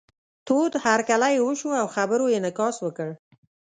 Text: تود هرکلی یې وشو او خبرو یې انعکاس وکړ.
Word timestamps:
تود 0.47 0.71
هرکلی 0.85 1.29
یې 1.35 1.41
وشو 1.45 1.69
او 1.81 1.87
خبرو 1.95 2.25
یې 2.31 2.37
انعکاس 2.39 2.75
وکړ. 2.81 3.09